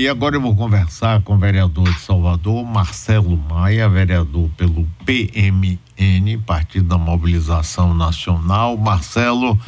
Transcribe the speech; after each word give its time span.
E 0.00 0.08
agora 0.08 0.34
eu 0.34 0.40
vou 0.40 0.56
conversar 0.56 1.22
com 1.22 1.34
o 1.34 1.38
vereador 1.38 1.84
de 1.84 2.00
Salvador, 2.00 2.64
Marcelo 2.64 3.36
Maia, 3.36 3.86
vereador 3.86 4.48
pelo 4.56 4.86
PMN, 5.04 6.38
Partido 6.46 6.88
da 6.88 6.96
Mobilização 6.96 7.92
Nacional. 7.92 8.78
Marcelo, 8.78 9.58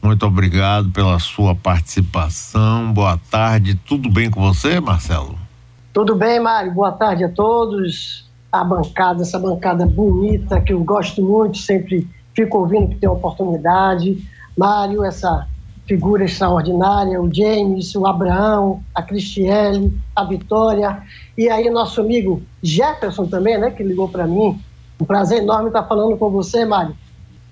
muito 0.00 0.24
obrigado 0.24 0.90
pela 0.90 1.18
sua 1.18 1.56
participação. 1.56 2.92
Boa 2.92 3.18
tarde. 3.32 3.74
Tudo 3.74 4.08
bem 4.08 4.30
com 4.30 4.40
você, 4.40 4.78
Marcelo? 4.78 5.36
Tudo 5.92 6.14
bem, 6.14 6.38
Mário. 6.38 6.72
Boa 6.72 6.92
tarde 6.92 7.24
a 7.24 7.28
todos. 7.28 8.30
A 8.52 8.62
bancada, 8.62 9.22
essa 9.22 9.40
bancada 9.40 9.86
bonita 9.86 10.60
que 10.60 10.72
eu 10.72 10.84
gosto 10.84 11.20
muito, 11.20 11.58
sempre 11.58 12.06
fico 12.32 12.58
ouvindo 12.58 12.90
que 12.90 12.94
tem 12.94 13.08
oportunidade. 13.08 14.24
Mário, 14.56 15.02
essa 15.02 15.48
figura 15.90 16.24
extraordinária, 16.24 17.20
o 17.20 17.28
James, 17.34 17.96
o 17.96 18.06
Abraão, 18.06 18.80
a 18.94 19.02
Cristiane, 19.02 19.92
a 20.14 20.22
Vitória, 20.22 21.02
e 21.36 21.48
aí 21.48 21.68
nosso 21.68 22.00
amigo 22.00 22.40
Jefferson 22.62 23.26
também, 23.26 23.58
né, 23.58 23.72
que 23.72 23.82
ligou 23.82 24.08
para 24.08 24.24
mim. 24.24 24.56
Um 25.00 25.04
prazer 25.04 25.38
enorme 25.38 25.66
estar 25.66 25.82
falando 25.82 26.16
com 26.16 26.30
você, 26.30 26.64
Mário. 26.64 26.94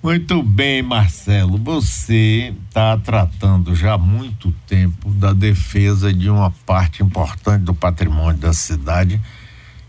Muito 0.00 0.40
bem, 0.40 0.82
Marcelo. 0.82 1.58
Você 1.58 2.54
está 2.68 2.96
tratando 2.96 3.74
já 3.74 3.94
há 3.94 3.98
muito 3.98 4.54
tempo 4.68 5.10
da 5.10 5.32
defesa 5.32 6.12
de 6.12 6.30
uma 6.30 6.52
parte 6.64 7.02
importante 7.02 7.64
do 7.64 7.74
patrimônio 7.74 8.40
da 8.40 8.52
cidade, 8.52 9.20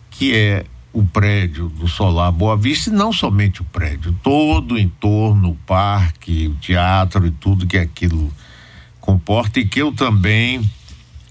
que 0.09 0.35
é 0.35 0.65
o 0.99 1.05
prédio 1.05 1.69
do 1.69 1.87
Solar 1.87 2.31
Boa 2.31 2.57
Vista, 2.57 2.89
e 2.89 2.93
não 2.93 3.13
somente 3.13 3.61
o 3.61 3.65
prédio, 3.65 4.15
todo 4.21 4.75
o 4.75 4.79
entorno, 4.79 5.51
o 5.51 5.55
parque, 5.55 6.47
o 6.47 6.55
teatro 6.55 7.25
e 7.25 7.31
tudo 7.31 7.65
que 7.65 7.77
aquilo 7.77 8.31
comporta, 8.99 9.59
e 9.59 9.65
que 9.65 9.81
eu 9.81 9.91
também 9.91 10.61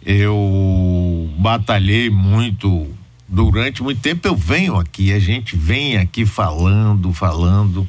eu 0.05 1.31
batalhei 1.39 2.09
muito 2.09 2.89
durante 3.29 3.83
muito 3.83 4.01
tempo 4.01 4.27
eu 4.27 4.35
venho 4.35 4.77
aqui, 4.77 5.13
a 5.13 5.19
gente 5.19 5.55
vem 5.55 5.99
aqui 5.99 6.25
falando, 6.25 7.13
falando. 7.13 7.87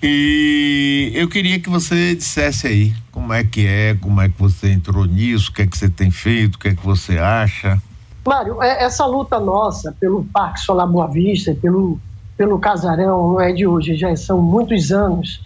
E 0.00 1.10
eu 1.14 1.26
queria 1.26 1.58
que 1.58 1.68
você 1.68 2.14
dissesse 2.14 2.68
aí 2.68 2.94
como 3.10 3.32
é 3.32 3.42
que 3.42 3.66
é, 3.66 3.96
como 4.00 4.20
é 4.20 4.28
que 4.28 4.38
você 4.38 4.70
entrou 4.70 5.04
nisso, 5.06 5.50
o 5.50 5.52
que 5.52 5.62
é 5.62 5.66
que 5.66 5.76
você 5.76 5.88
tem 5.88 6.10
feito, 6.10 6.54
o 6.54 6.58
que 6.58 6.68
é 6.68 6.74
que 6.74 6.84
você 6.84 7.18
acha. 7.18 7.82
Mário, 8.26 8.62
é, 8.62 8.84
essa 8.84 9.06
luta 9.06 9.38
nossa 9.38 9.94
pelo 9.98 10.24
Parque 10.24 10.60
Solar 10.60 10.86
Boa 10.86 11.06
Vista, 11.06 11.56
pelo, 11.60 11.98
pelo 12.36 12.58
Casarão, 12.58 13.32
não 13.32 13.40
é 13.40 13.52
de 13.52 13.66
hoje, 13.66 13.96
já 13.96 14.14
são 14.16 14.40
muitos 14.40 14.90
anos, 14.92 15.42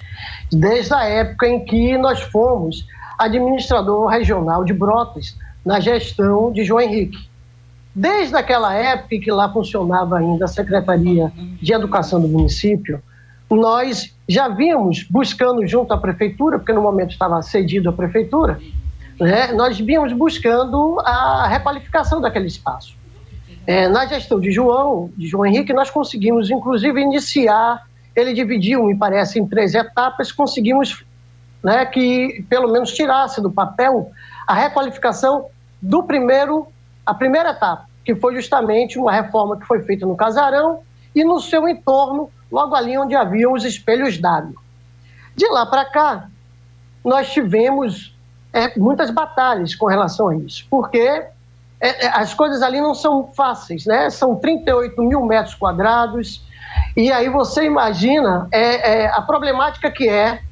desde 0.51 0.95
a 0.95 1.05
época 1.05 1.47
em 1.47 1.65
que 1.65 1.97
nós 1.99 2.21
fomos 2.23 2.87
administrador 3.19 4.07
regional 4.09 4.65
de 4.65 4.73
Brotas, 4.73 5.37
na 5.65 5.79
gestão 5.79 6.51
de 6.51 6.65
João 6.65 6.81
Henrique. 6.81 7.29
Desde 7.95 8.35
aquela 8.35 8.73
época 8.75 9.15
em 9.15 9.21
que 9.21 9.31
lá 9.31 9.53
funcionava 9.53 10.19
ainda 10.19 10.47
a 10.47 10.49
Secretaria 10.49 11.31
de 11.61 11.73
Educação 11.73 12.21
do 12.21 12.29
município, 12.29 13.03
nós 13.51 14.15
já 14.29 14.49
vínhamos 14.49 15.05
buscando 15.11 15.67
junto 15.67 15.93
à 15.93 15.99
prefeitura, 15.99 16.59
porque 16.59 16.73
no 16.73 16.81
momento 16.81 17.11
estava 17.11 17.43
cedido 17.43 17.91
à 17.91 17.93
prefeitura, 17.93 18.61
né, 19.21 19.53
nós 19.53 19.79
vínhamos 19.79 20.13
buscando 20.15 20.99
a 21.01 21.47
requalificação 21.47 22.21
daquele 22.21 22.47
espaço. 22.47 22.97
É, 23.67 23.87
na 23.87 24.07
gestão 24.07 24.41
de 24.41 24.51
João, 24.51 25.11
de 25.17 25.27
João 25.27 25.45
Henrique, 25.45 25.73
nós 25.73 25.91
conseguimos, 25.91 26.51
inclusive, 26.51 27.01
iniciar. 27.01 27.87
Ele 28.17 28.33
dividiu, 28.33 28.85
me 28.85 28.97
parece, 28.97 29.39
em 29.39 29.47
três 29.47 29.75
etapas. 29.75 30.33
Conseguimos 30.33 31.05
né, 31.63 31.85
que, 31.85 32.45
pelo 32.49 32.73
menos, 32.73 32.93
tirasse 32.93 33.43
do 33.43 33.51
papel 33.51 34.11
a 34.47 34.55
requalificação 34.55 35.47
do 35.81 36.03
primeiro, 36.03 36.67
a 37.05 37.13
primeira 37.13 37.51
etapa, 37.51 37.87
que 38.05 38.15
foi 38.15 38.35
justamente 38.35 38.99
uma 38.99 39.13
reforma 39.13 39.59
que 39.59 39.67
foi 39.67 39.83
feita 39.83 40.07
no 40.07 40.17
casarão 40.17 40.81
e 41.15 41.23
no 41.23 41.41
seu 41.41 41.69
entorno, 41.69 42.31
logo 42.51 42.75
ali 42.75 42.97
onde 42.97 43.15
haviam 43.15 43.53
os 43.53 43.65
espelhos 43.65 44.19
d'água. 44.19 44.61
De 45.37 45.47
lá 45.49 45.67
para 45.67 45.85
cá, 45.85 46.29
nós 47.05 47.31
tivemos 47.31 48.15
é, 48.53 48.79
muitas 48.79 49.11
batalhas 49.11 49.75
com 49.75 49.87
relação 49.87 50.29
a 50.29 50.37
isso, 50.37 50.67
porque 50.69 50.99
é, 50.99 51.29
é, 51.81 52.09
as 52.09 52.35
coisas 52.35 52.63
ali 52.63 52.81
não 52.81 52.95
são 52.95 53.29
fáceis, 53.35 53.87
né? 53.87 54.11
São 54.11 54.37
38 54.37 55.01
mil 55.03 55.25
metros 55.25 55.55
quadrados, 55.55 56.45
e 56.97 57.11
aí 57.11 57.29
você 57.29 57.65
imagina 57.65 58.49
é, 58.53 59.03
é, 59.03 59.07
a 59.09 59.23
problemática 59.23 59.91
que 59.91 60.09
é 60.09 60.43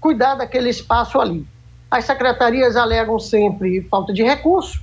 cuidar 0.00 0.36
daquele 0.36 0.70
espaço 0.70 1.20
ali. 1.20 1.46
As 1.90 2.04
secretarias 2.04 2.76
alegam 2.76 3.18
sempre 3.18 3.82
falta 3.90 4.12
de 4.12 4.22
recurso, 4.22 4.80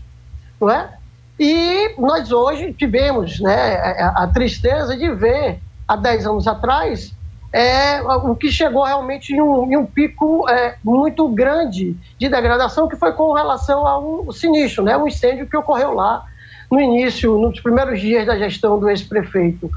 não 0.60 0.70
é? 0.70 0.94
E 1.40 1.94
nós 1.98 2.32
hoje 2.32 2.74
tivemos 2.74 3.40
né, 3.40 3.76
a, 3.76 4.24
a 4.24 4.28
tristeza 4.28 4.98
de 4.98 5.10
ver, 5.12 5.60
há 5.88 5.96
10 5.96 6.28
anos 6.28 6.48
atrás, 6.48 7.14
é, 7.54 8.02
o 8.02 8.36
que 8.36 8.52
chegou 8.52 8.84
realmente 8.84 9.34
em 9.34 9.42
um, 9.42 9.72
em 9.72 9.78
um 9.78 9.86
pico 9.86 10.48
é, 10.50 10.76
muito 10.84 11.28
grande 11.30 11.96
de 12.18 12.30
degradação, 12.30 12.88
que 12.88 12.96
foi 12.96 13.14
com 13.14 13.34
relação 13.34 13.86
ao 13.88 14.32
sinistro, 14.32 14.84
né, 14.84 14.98
um 14.98 15.08
incêndio 15.08 15.48
que 15.48 15.56
ocorreu 15.56 15.94
lá 15.94 16.26
no 16.70 16.80
início, 16.80 17.38
nos 17.38 17.60
primeiros 17.60 18.02
dias 18.02 18.26
da 18.26 18.38
gestão 18.38 18.78
do 18.78 18.90
ex-prefeito 18.90 19.70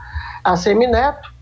ACM 0.43 0.89
Neto, 0.89 1.33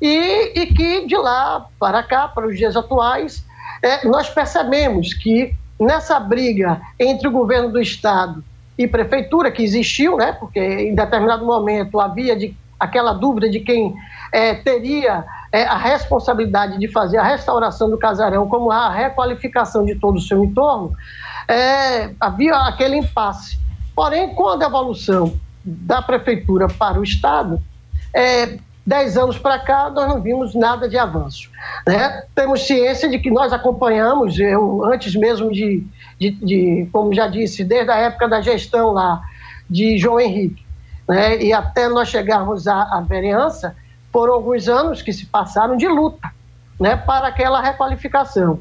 e, 0.00 0.52
e, 0.54 0.66
que 0.66 1.06
de 1.06 1.16
lá 1.16 1.66
para 1.78 2.02
cá, 2.02 2.28
para 2.28 2.46
os 2.46 2.56
dias 2.56 2.76
atuais, 2.76 3.44
é, 3.82 4.06
nós 4.06 4.28
percebemos 4.28 5.14
que 5.14 5.54
nessa 5.80 6.20
briga 6.20 6.80
entre 6.98 7.26
o 7.26 7.32
governo 7.32 7.70
do 7.70 7.80
Estado 7.80 8.44
e 8.76 8.86
prefeitura, 8.86 9.50
que 9.50 9.62
existiu, 9.62 10.16
né, 10.16 10.32
porque 10.32 10.60
em 10.60 10.94
determinado 10.94 11.44
momento 11.44 11.98
havia 11.98 12.36
de, 12.36 12.54
aquela 12.78 13.12
dúvida 13.12 13.50
de 13.50 13.58
quem 13.60 13.94
é, 14.30 14.54
teria 14.54 15.24
é, 15.52 15.64
a 15.64 15.76
responsabilidade 15.76 16.78
de 16.78 16.88
fazer 16.88 17.18
a 17.18 17.22
restauração 17.22 17.88
do 17.88 17.98
casarão, 17.98 18.48
como 18.48 18.70
a 18.70 18.90
requalificação 18.90 19.84
de 19.84 19.94
todo 19.94 20.16
o 20.16 20.20
seu 20.20 20.44
entorno, 20.44 20.92
é, 21.46 22.10
havia 22.20 22.54
aquele 22.56 22.96
impasse. 22.96 23.58
Porém, 23.94 24.34
com 24.34 24.48
a 24.48 24.56
devolução 24.56 25.34
da 25.64 26.02
prefeitura 26.02 26.68
para 26.68 27.00
o 27.00 27.02
Estado, 27.02 27.60
é, 28.14 28.58
dez 28.86 29.18
anos 29.18 29.38
para 29.38 29.58
cá, 29.58 29.90
nós 29.90 30.08
não 30.08 30.20
vimos 30.20 30.54
nada 30.54 30.88
de 30.88 30.96
avanço. 30.96 31.50
Né? 31.86 32.22
Temos 32.34 32.66
ciência 32.66 33.08
de 33.08 33.18
que 33.18 33.30
nós 33.30 33.52
acompanhamos, 33.52 34.38
eu, 34.38 34.82
antes 34.84 35.14
mesmo 35.14 35.52
de, 35.52 35.86
de, 36.18 36.30
de, 36.30 36.88
como 36.90 37.12
já 37.12 37.26
disse, 37.26 37.64
desde 37.64 37.90
a 37.90 37.96
época 37.96 38.28
da 38.28 38.40
gestão 38.40 38.92
lá 38.92 39.20
de 39.68 39.98
João 39.98 40.18
Henrique, 40.18 40.64
né? 41.06 41.38
e 41.42 41.52
até 41.52 41.88
nós 41.88 42.08
chegarmos 42.08 42.66
à, 42.66 42.82
à 42.82 43.00
vereança, 43.00 43.76
foram 44.12 44.34
alguns 44.34 44.68
anos 44.68 45.02
que 45.02 45.12
se 45.12 45.26
passaram 45.26 45.76
de 45.76 45.86
luta 45.86 46.30
né, 46.80 46.96
para 46.96 47.28
aquela 47.28 47.60
requalificação. 47.60 48.60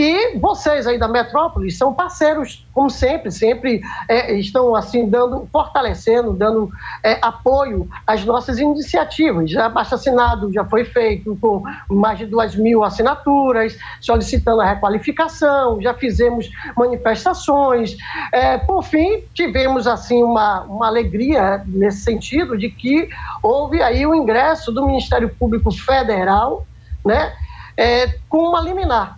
E 0.00 0.38
vocês 0.38 0.86
aí 0.86 0.96
da 0.96 1.08
metrópole 1.08 1.72
são 1.72 1.92
parceiros, 1.92 2.64
como 2.72 2.88
sempre, 2.88 3.32
sempre 3.32 3.80
é, 4.08 4.32
estão 4.38 4.76
assim 4.76 5.08
dando, 5.10 5.48
fortalecendo, 5.50 6.32
dando 6.32 6.70
é, 7.02 7.18
apoio 7.20 7.88
às 8.06 8.24
nossas 8.24 8.60
iniciativas. 8.60 9.50
Já 9.50 9.68
basta 9.68 9.96
assinado 9.96 10.52
já 10.52 10.64
foi 10.64 10.84
feito 10.84 11.36
com 11.40 11.64
mais 11.90 12.16
de 12.16 12.26
duas 12.26 12.54
mil 12.54 12.84
assinaturas, 12.84 13.76
solicitando 14.00 14.60
a 14.60 14.66
requalificação, 14.66 15.82
já 15.82 15.92
fizemos 15.92 16.48
manifestações. 16.76 17.96
É, 18.32 18.56
por 18.56 18.84
fim, 18.84 19.24
tivemos 19.34 19.88
assim 19.88 20.22
uma, 20.22 20.60
uma 20.60 20.86
alegria 20.86 21.64
nesse 21.66 22.02
sentido 22.02 22.56
de 22.56 22.70
que 22.70 23.08
houve 23.42 23.82
aí 23.82 24.06
o 24.06 24.14
ingresso 24.14 24.70
do 24.70 24.86
Ministério 24.86 25.28
Público 25.28 25.72
Federal, 25.72 26.64
né, 27.04 27.32
é, 27.76 28.14
com 28.28 28.50
uma 28.50 28.60
liminar 28.60 29.17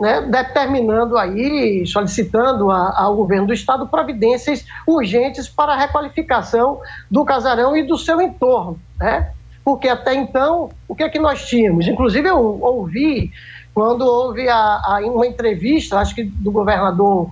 né, 0.00 0.20
determinando 0.22 1.16
aí, 1.16 1.86
solicitando 1.86 2.70
a, 2.70 3.00
ao 3.00 3.16
governo 3.16 3.46
do 3.46 3.52
estado 3.52 3.88
providências 3.88 4.66
urgentes 4.86 5.48
para 5.48 5.72
a 5.72 5.76
requalificação 5.76 6.80
do 7.10 7.24
casarão 7.24 7.76
e 7.76 7.82
do 7.82 7.96
seu 7.96 8.20
entorno, 8.20 8.78
né? 9.00 9.32
Porque 9.64 9.88
até 9.88 10.14
então, 10.14 10.70
o 10.86 10.94
que 10.94 11.02
é 11.02 11.08
que 11.08 11.18
nós 11.18 11.44
tínhamos? 11.46 11.88
Inclusive 11.88 12.28
eu 12.28 12.38
ouvi 12.62 13.32
quando 13.74 14.02
houve 14.02 14.48
a, 14.48 14.56
a, 14.56 15.00
uma 15.04 15.26
entrevista, 15.26 15.98
acho 15.98 16.14
que 16.14 16.24
do 16.24 16.50
governador 16.50 17.28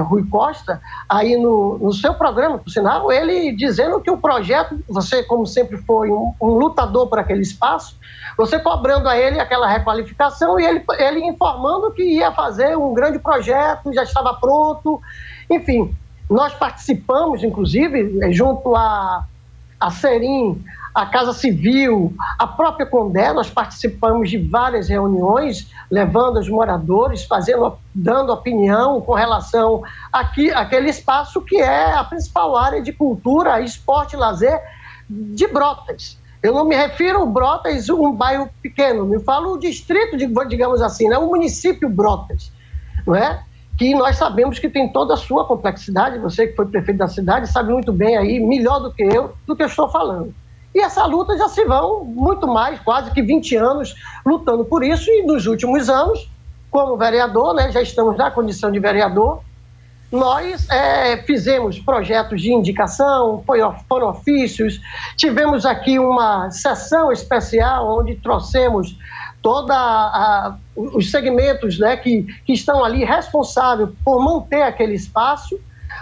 Rui 0.00 0.26
Costa, 0.28 0.80
aí 1.08 1.36
no, 1.36 1.78
no 1.78 1.92
seu 1.92 2.14
programa, 2.14 2.58
por 2.58 2.70
sinal, 2.70 3.10
ele 3.10 3.54
dizendo 3.54 4.00
que 4.00 4.10
o 4.10 4.16
projeto, 4.16 4.78
você 4.88 5.22
como 5.22 5.46
sempre 5.46 5.76
foi 5.78 6.10
um, 6.10 6.32
um 6.40 6.48
lutador 6.48 7.08
por 7.08 7.18
aquele 7.18 7.42
espaço, 7.42 7.98
você 8.36 8.58
cobrando 8.58 9.08
a 9.08 9.16
ele 9.16 9.40
aquela 9.40 9.68
requalificação 9.68 10.60
e 10.60 10.64
ele, 10.64 10.84
ele 10.98 11.24
informando 11.24 11.90
que 11.92 12.02
ia 12.02 12.30
fazer 12.32 12.76
um 12.76 12.92
grande 12.92 13.18
projeto, 13.18 13.92
já 13.92 14.02
estava 14.02 14.34
pronto, 14.34 15.00
enfim. 15.50 15.94
Nós 16.28 16.52
participamos, 16.54 17.44
inclusive, 17.44 18.32
junto 18.32 18.74
a, 18.74 19.24
a 19.80 19.90
Serim, 19.90 20.62
a 20.96 21.04
Casa 21.04 21.34
Civil, 21.34 22.14
a 22.38 22.46
própria 22.46 22.86
Condé, 22.86 23.30
nós 23.30 23.50
participamos 23.50 24.30
de 24.30 24.38
várias 24.38 24.88
reuniões, 24.88 25.70
levando 25.90 26.38
os 26.38 26.48
moradores, 26.48 27.22
fazendo, 27.24 27.76
dando 27.94 28.32
opinião 28.32 28.98
com 29.02 29.12
relação 29.12 29.82
aqui, 30.10 30.50
àquele 30.50 30.88
espaço 30.88 31.42
que 31.42 31.56
é 31.60 31.92
a 31.92 32.02
principal 32.02 32.56
área 32.56 32.80
de 32.80 32.94
cultura, 32.94 33.60
esporte 33.60 34.16
lazer 34.16 34.58
de 35.06 35.46
Brotas. 35.46 36.18
Eu 36.42 36.54
não 36.54 36.64
me 36.64 36.74
refiro 36.74 37.24
a 37.24 37.26
Brotas, 37.26 37.90
um 37.90 38.10
bairro 38.12 38.48
pequeno, 38.62 39.04
me 39.04 39.20
falo 39.20 39.52
o 39.52 39.58
distrito, 39.58 40.16
de, 40.16 40.26
digamos 40.48 40.80
assim, 40.80 41.10
né? 41.10 41.18
o 41.18 41.26
município 41.26 41.90
Brotas, 41.90 42.50
não 43.06 43.14
é? 43.14 43.44
que 43.76 43.94
nós 43.94 44.16
sabemos 44.16 44.58
que 44.58 44.70
tem 44.70 44.90
toda 44.90 45.12
a 45.12 45.18
sua 45.18 45.44
complexidade, 45.44 46.18
você 46.18 46.46
que 46.46 46.56
foi 46.56 46.64
prefeito 46.64 46.96
da 46.96 47.08
cidade 47.08 47.52
sabe 47.52 47.70
muito 47.70 47.92
bem 47.92 48.16
aí, 48.16 48.40
melhor 48.40 48.80
do 48.80 48.90
que 48.90 49.02
eu, 49.02 49.34
do 49.46 49.54
que 49.54 49.62
eu 49.62 49.66
estou 49.66 49.90
falando. 49.90 50.34
E 50.76 50.80
essa 50.80 51.06
luta 51.06 51.38
já 51.38 51.48
se 51.48 51.64
vão 51.64 52.04
muito 52.04 52.46
mais, 52.46 52.78
quase 52.80 53.10
que 53.10 53.22
20 53.22 53.56
anos 53.56 53.94
lutando 54.26 54.62
por 54.62 54.84
isso, 54.84 55.10
e 55.10 55.22
nos 55.22 55.46
últimos 55.46 55.88
anos, 55.88 56.30
como 56.70 56.98
vereador, 56.98 57.54
né, 57.54 57.72
já 57.72 57.80
estamos 57.80 58.14
na 58.18 58.30
condição 58.30 58.70
de 58.70 58.78
vereador, 58.78 59.40
nós 60.12 60.68
é, 60.68 61.16
fizemos 61.22 61.78
projetos 61.78 62.42
de 62.42 62.52
indicação, 62.52 63.42
foram 63.88 64.10
ofícios, 64.10 64.78
tivemos 65.16 65.64
aqui 65.64 65.98
uma 65.98 66.50
sessão 66.50 67.10
especial 67.10 67.98
onde 67.98 68.14
trouxemos 68.16 68.98
toda 69.40 69.74
a, 69.74 70.58
os 70.76 71.10
segmentos 71.10 71.78
né, 71.78 71.96
que, 71.96 72.26
que 72.44 72.52
estão 72.52 72.84
ali 72.84 73.02
responsáveis 73.02 73.88
por 74.04 74.22
manter 74.22 74.60
aquele 74.60 74.92
espaço, 74.92 75.58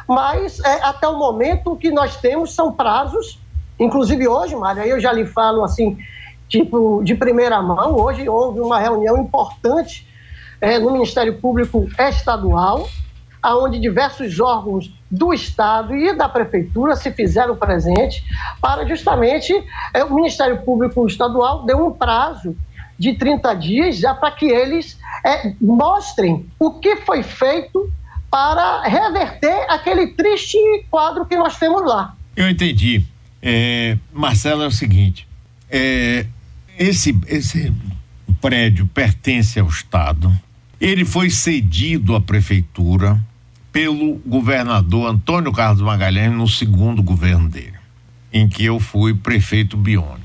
mas 0.09 0.59
é, 0.59 0.83
até 0.83 1.07
o 1.07 1.17
momento 1.17 1.75
o 1.75 1.77
que 1.77 1.93
nós 1.93 2.17
temos 2.17 2.53
são 2.53 2.73
prazos 2.73 3.44
Inclusive 3.79 4.29
hoje, 4.29 4.55
Mário, 4.55 4.83
eu 4.83 5.01
já 5.01 5.13
lhe 5.13 5.27
falo 5.27 5.65
assim, 5.65 5.99
tipo, 6.49 7.03
de 7.03 7.15
primeira 7.15 7.61
mão, 7.61 7.97
hoje 7.97 8.29
houve 8.29 8.61
uma 8.61 8.79
reunião 8.79 9.19
importante 9.19 10.07
é, 10.61 10.79
no 10.79 10.93
Ministério 10.93 11.39
Público 11.41 11.89
Estadual, 11.99 12.89
aonde 13.43 13.79
diversos 13.79 14.41
órgãos 14.41 14.91
do 15.11 15.35
Estado 15.35 15.95
e 15.95 16.17
da 16.17 16.29
Prefeitura 16.29 16.97
se 16.97 17.11
fizeram 17.11 17.55
presente 17.57 18.25
para 18.61 18.87
justamente 18.87 19.53
é, 19.93 20.03
o 20.03 20.15
Ministério 20.15 20.63
Público 20.63 21.07
Estadual 21.07 21.65
deu 21.65 21.85
um 21.85 21.93
prazo 21.93 22.57
de 22.99 23.13
30 23.15 23.55
dias 23.55 23.97
já 23.99 24.15
para 24.15 24.31
que 24.31 24.47
eles 24.47 24.99
é, 25.25 25.53
mostrem 25.61 26.49
o 26.59 26.71
que 26.79 26.97
foi 26.97 27.23
feito 27.23 27.93
para 28.31 28.83
reverter 28.83 29.67
aquele 29.69 30.09
triste 30.09 30.59
quadro 30.91 31.27
que 31.27 31.37
nós 31.37 31.59
temos 31.59 31.85
lá. 31.85 32.15
Eu 32.37 32.49
entendi. 32.49 33.05
É, 33.47 33.99
Marcelo, 34.11 34.63
é 34.63 34.67
o 34.67 34.71
seguinte: 34.71 35.29
é, 35.69 36.25
esse, 36.79 37.15
esse 37.27 37.71
prédio 38.41 38.87
pertence 38.87 39.61
ao 39.61 39.69
Estado. 39.69 40.33
Ele 40.81 41.05
foi 41.05 41.31
cedido 41.31 42.15
à 42.15 42.21
prefeitura 42.21 43.23
pelo 43.71 44.17
governador 44.27 45.11
Antônio 45.11 45.53
Carlos 45.53 45.83
Magalhães 45.83 46.33
no 46.33 46.49
segundo 46.49 47.03
governo 47.03 47.49
dele, 47.49 47.75
em 48.33 48.49
que 48.49 48.65
eu 48.65 48.81
fui 48.81 49.15
prefeito 49.15 49.77
biônico. 49.77 50.21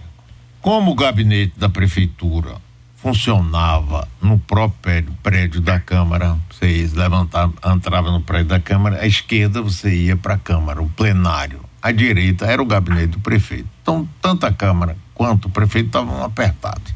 Como 0.61 0.91
o 0.91 0.95
gabinete 0.95 1.53
da 1.57 1.69
prefeitura 1.69 2.55
funcionava 2.97 4.07
no 4.21 4.37
próprio 4.39 5.05
prédio 5.23 5.61
da 5.61 5.79
Câmara, 5.79 6.37
você 6.49 6.89
levantava, 6.93 7.53
entrava 7.73 8.11
no 8.11 8.21
prédio 8.21 8.47
da 8.47 8.59
Câmara, 8.59 9.01
à 9.01 9.07
esquerda 9.07 9.61
você 9.61 9.93
ia 9.93 10.17
para 10.17 10.33
a 10.33 10.39
Câmara, 10.39 10.81
o 10.81 10.89
plenário 10.89 11.68
à 11.81 11.91
direita 11.91 12.45
era 12.45 12.61
o 12.61 12.65
gabinete 12.65 13.07
do 13.07 13.19
prefeito. 13.19 13.67
Então, 13.81 14.07
tanto 14.21 14.45
a 14.45 14.51
Câmara 14.51 14.97
quanto 15.13 15.45
o 15.45 15.49
prefeito 15.49 15.87
estavam 15.87 16.23
apertados. 16.23 16.93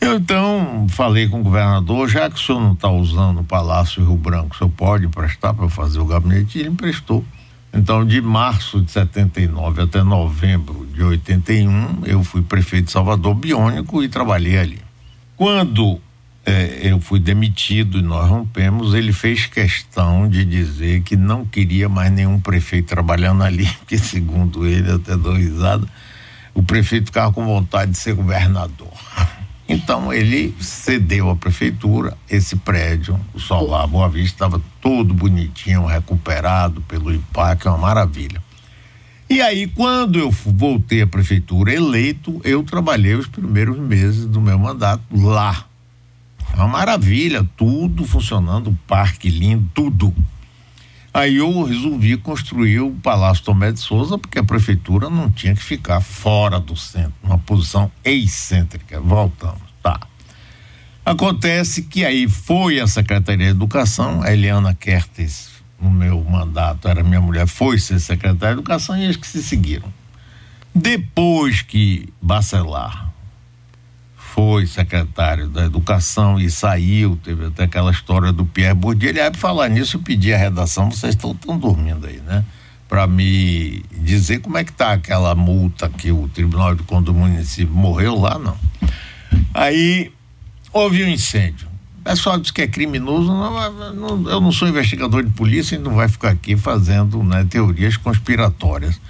Eu 0.00 0.16
então 0.16 0.86
falei 0.90 1.28
com 1.28 1.40
o 1.40 1.42
governador, 1.42 2.08
já 2.08 2.28
que 2.28 2.36
o 2.36 2.38
senhor 2.38 2.60
não 2.60 2.72
está 2.72 2.88
usando 2.88 3.40
o 3.40 3.44
Palácio 3.44 4.04
Rio 4.04 4.16
Branco, 4.16 4.54
o 4.54 4.58
senhor 4.58 4.70
pode 4.70 5.06
emprestar 5.06 5.54
para 5.54 5.68
fazer 5.68 5.98
o 5.98 6.04
gabinete? 6.04 6.58
E 6.58 6.60
ele 6.60 6.70
emprestou. 6.70 7.24
Então, 7.72 8.06
de 8.06 8.20
março 8.20 8.80
de 8.80 8.90
79 8.90 9.82
até 9.82 10.02
novembro 10.02 10.86
de 10.94 11.02
81, 11.02 12.02
eu 12.04 12.22
fui 12.22 12.42
prefeito 12.42 12.86
de 12.86 12.92
Salvador 12.92 13.34
biônico 13.34 14.02
e 14.02 14.08
trabalhei 14.08 14.58
ali. 14.58 14.80
Quando 15.36 16.00
é, 16.46 16.78
eu 16.84 17.00
fui 17.00 17.18
demitido 17.18 17.98
e 17.98 18.02
nós 18.02 18.30
rompemos, 18.30 18.94
ele 18.94 19.12
fez 19.12 19.46
questão 19.46 20.28
de 20.28 20.44
dizer 20.44 21.02
que 21.02 21.16
não 21.16 21.44
queria 21.44 21.88
mais 21.88 22.12
nenhum 22.12 22.38
prefeito 22.38 22.86
trabalhando 22.86 23.42
ali, 23.42 23.66
porque 23.80 23.98
segundo 23.98 24.64
ele, 24.64 24.92
até 24.92 25.16
dou 25.16 25.34
risada, 25.34 25.84
o 26.54 26.62
prefeito 26.62 27.06
ficava 27.06 27.32
com 27.32 27.44
vontade 27.44 27.90
de 27.90 27.98
ser 27.98 28.14
governador. 28.14 28.92
Então 29.68 30.12
ele 30.12 30.54
cedeu 30.60 31.28
à 31.28 31.34
prefeitura 31.34 32.16
esse 32.30 32.54
prédio, 32.54 33.20
o 33.34 33.40
Solar 33.40 33.88
Boa 33.88 34.08
Vista 34.08 34.36
estava 34.36 34.62
todo 34.80 35.12
bonitinho, 35.12 35.84
recuperado 35.84 36.80
pelo 36.82 37.12
IPAC, 37.12 37.66
uma 37.66 37.76
maravilha. 37.76 38.40
E 39.28 39.42
aí, 39.42 39.66
quando 39.66 40.20
eu 40.20 40.30
voltei 40.30 41.02
à 41.02 41.06
prefeitura 41.08 41.74
eleito, 41.74 42.40
eu 42.44 42.62
trabalhei 42.62 43.14
os 43.14 43.26
primeiros 43.26 43.76
meses 43.76 44.24
do 44.24 44.40
meu 44.40 44.56
mandato 44.56 45.02
lá 45.12 45.66
é 45.66 45.75
uma 46.56 46.68
maravilha, 46.68 47.46
tudo 47.56 48.04
funcionando, 48.04 48.78
parque 48.86 49.28
lindo, 49.28 49.70
tudo. 49.74 50.14
Aí 51.12 51.36
eu 51.36 51.62
resolvi 51.62 52.16
construir 52.16 52.80
o 52.80 52.90
Palácio 52.90 53.44
Tomé 53.44 53.72
de 53.72 53.80
Souza, 53.80 54.18
porque 54.18 54.38
a 54.38 54.44
prefeitura 54.44 55.08
não 55.08 55.30
tinha 55.30 55.54
que 55.54 55.62
ficar 55.62 56.00
fora 56.00 56.60
do 56.60 56.76
centro, 56.76 57.14
uma 57.22 57.38
posição 57.38 57.90
excêntrica. 58.04 59.00
Voltamos, 59.00 59.62
tá. 59.82 59.98
Acontece 61.04 61.82
que 61.82 62.04
aí 62.04 62.28
foi 62.28 62.80
a 62.80 62.86
Secretaria 62.86 63.46
de 63.46 63.52
Educação, 63.52 64.22
a 64.22 64.32
Eliana 64.32 64.74
Kertes, 64.74 65.50
no 65.80 65.90
meu 65.90 66.22
mandato, 66.24 66.88
era 66.88 67.02
minha 67.02 67.20
mulher, 67.20 67.46
foi 67.46 67.78
ser 67.78 68.00
secretária 68.00 68.54
de 68.54 68.60
Educação 68.60 68.96
e 68.96 69.04
eles 69.04 69.16
que 69.16 69.26
se 69.26 69.42
seguiram. 69.42 69.92
Depois 70.74 71.62
que 71.62 72.08
Bacelar 72.20 73.05
foi 74.36 74.66
secretário 74.66 75.48
da 75.48 75.64
Educação 75.64 76.38
e 76.38 76.50
saiu, 76.50 77.18
teve 77.24 77.46
até 77.46 77.64
aquela 77.64 77.90
história 77.90 78.30
do 78.30 78.44
Pierre 78.44 78.74
Bourdieu. 78.74 79.08
Ele, 79.08 79.18
para 79.18 79.40
falar 79.40 79.66
nisso, 79.70 79.96
eu 79.96 80.02
pedi 80.02 80.30
a 80.34 80.36
redação, 80.36 80.90
vocês 80.90 81.14
estão 81.14 81.34
tão 81.34 81.58
dormindo 81.58 82.06
aí, 82.06 82.20
né? 82.20 82.44
Para 82.86 83.06
me 83.06 83.82
dizer 83.92 84.40
como 84.40 84.58
é 84.58 84.62
que 84.62 84.74
tá 84.74 84.92
aquela 84.92 85.34
multa 85.34 85.88
que 85.88 86.12
o 86.12 86.28
Tribunal 86.28 86.74
de 86.74 86.82
Conta 86.82 87.06
do 87.06 87.14
município 87.14 87.74
morreu 87.74 88.14
lá, 88.14 88.38
não. 88.38 88.58
Aí 89.54 90.12
houve 90.70 91.02
um 91.02 91.08
incêndio. 91.08 91.66
O 92.00 92.02
pessoal 92.04 92.38
diz 92.38 92.50
que 92.50 92.60
é 92.60 92.68
criminoso, 92.68 93.28
não, 93.28 93.94
não, 93.94 94.30
eu 94.30 94.38
não 94.38 94.52
sou 94.52 94.68
investigador 94.68 95.24
de 95.24 95.30
polícia 95.30 95.76
e 95.76 95.78
não 95.78 95.94
vai 95.94 96.08
ficar 96.08 96.28
aqui 96.28 96.58
fazendo 96.58 97.22
né, 97.22 97.46
teorias 97.48 97.96
conspiratórias. 97.96 99.00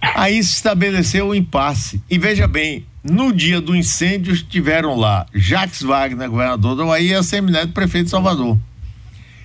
Aí 0.00 0.40
se 0.44 0.54
estabeleceu 0.54 1.26
o 1.26 1.30
um 1.30 1.34
impasse. 1.34 2.00
E 2.08 2.16
veja 2.16 2.46
bem, 2.46 2.86
no 3.10 3.32
dia 3.32 3.60
do 3.60 3.74
incêndio 3.74 4.32
estiveram 4.32 4.96
lá 4.96 5.26
Jacques 5.34 5.82
Wagner, 5.82 6.28
governador 6.28 6.76
da 6.76 6.84
Bahia, 6.84 7.12
e 7.12 7.14
a 7.14 7.22
Semineto, 7.22 7.72
prefeito 7.72 8.06
de 8.06 8.10
Salvador. 8.10 8.58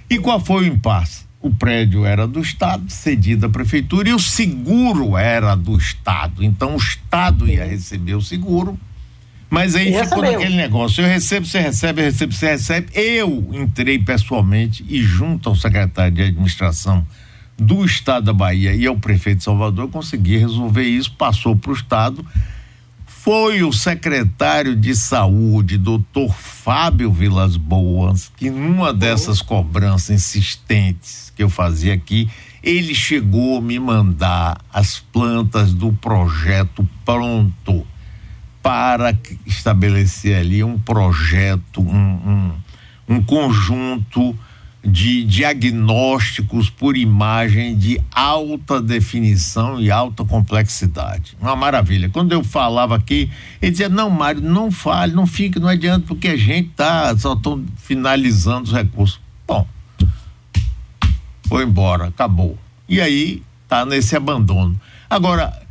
E 0.09 0.17
qual 0.17 0.39
foi 0.39 0.63
o 0.63 0.67
impasse? 0.67 1.25
O 1.39 1.49
prédio 1.49 2.05
era 2.05 2.27
do 2.27 2.39
Estado, 2.39 2.91
cedido 2.91 3.45
à 3.47 3.49
prefeitura, 3.49 4.09
e 4.09 4.13
o 4.13 4.19
seguro 4.19 5.17
era 5.17 5.55
do 5.55 5.77
Estado. 5.77 6.43
Então 6.43 6.75
o 6.75 6.77
Estado 6.77 7.47
ia 7.47 7.65
receber 7.65 8.15
o 8.15 8.21
seguro. 8.21 8.77
Mas 9.49 9.75
aí 9.75 9.93
ficou 9.93 10.21
naquele 10.21 10.55
negócio: 10.55 11.03
eu 11.03 11.07
recebo, 11.07 11.45
você 11.45 11.59
recebe, 11.59 12.01
eu 12.01 12.05
recebo, 12.05 12.33
você 12.33 12.51
recebe. 12.51 12.87
Eu 12.93 13.49
entrei 13.53 13.99
pessoalmente 13.99 14.85
e, 14.87 15.01
junto 15.01 15.49
ao 15.49 15.55
secretário 15.55 16.13
de 16.13 16.21
administração 16.21 17.05
do 17.57 17.83
Estado 17.83 18.27
da 18.27 18.33
Bahia 18.33 18.73
e 18.73 18.85
ao 18.85 18.97
prefeito 18.97 19.39
de 19.39 19.43
Salvador, 19.43 19.89
consegui 19.89 20.37
resolver 20.37 20.83
isso, 20.83 21.11
passou 21.13 21.55
para 21.55 21.71
o 21.71 21.73
Estado 21.73 22.25
foi 23.23 23.61
o 23.61 23.71
secretário 23.71 24.75
de 24.75 24.95
saúde, 24.95 25.77
doutor 25.77 26.33
Fábio 26.33 27.11
Vilas 27.11 27.55
Boas, 27.55 28.31
que 28.35 28.49
numa 28.49 28.91
dessas 28.91 29.43
cobranças 29.43 30.09
insistentes 30.09 31.31
que 31.35 31.43
eu 31.43 31.49
fazia 31.49 31.93
aqui, 31.93 32.27
ele 32.63 32.95
chegou 32.95 33.59
a 33.59 33.61
me 33.61 33.77
mandar 33.77 34.59
as 34.73 34.97
plantas 34.97 35.71
do 35.71 35.93
projeto 35.93 36.87
pronto 37.05 37.85
para 38.59 39.15
estabelecer 39.45 40.37
ali 40.37 40.63
um 40.63 40.79
projeto, 40.79 41.79
um, 41.79 41.93
um, 42.27 42.51
um 43.07 43.21
conjunto 43.21 44.35
de 44.83 45.23
diagnósticos 45.23 46.69
por 46.69 46.97
imagem 46.97 47.77
de 47.77 48.01
alta 48.11 48.81
definição 48.81 49.79
e 49.79 49.91
alta 49.91 50.25
complexidade. 50.25 51.37
Uma 51.39 51.55
maravilha. 51.55 52.09
Quando 52.09 52.31
eu 52.31 52.43
falava 52.43 52.95
aqui, 52.95 53.29
ele 53.61 53.71
dizia: 53.71 53.89
Não, 53.89 54.09
Mário, 54.09 54.41
não 54.41 54.71
fale, 54.71 55.13
não 55.13 55.27
fique, 55.27 55.59
não 55.59 55.67
adianta, 55.67 56.07
porque 56.07 56.29
a 56.29 56.37
gente 56.37 56.69
tá, 56.69 57.15
só 57.17 57.33
estão 57.33 57.63
finalizando 57.77 58.63
os 58.63 58.73
recursos. 58.73 59.19
Bom, 59.47 59.67
foi 61.47 61.63
embora, 61.63 62.07
acabou. 62.07 62.57
E 62.89 62.99
aí 62.99 63.43
tá 63.67 63.85
nesse 63.85 64.15
abandono. 64.15 64.79
Agora, 65.09 65.61